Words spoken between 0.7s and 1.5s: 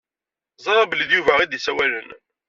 belli d Yuba i